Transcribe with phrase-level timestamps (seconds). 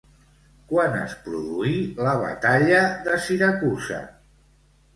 [0.71, 1.75] Quan es produí
[2.07, 4.03] la batalla de Siracusa?